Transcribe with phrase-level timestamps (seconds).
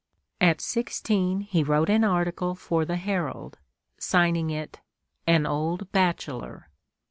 [0.41, 3.59] At sixteen he wrote an article for the "Herald,"
[3.99, 4.79] signing it
[5.27, 6.71] "An Old Bachelor."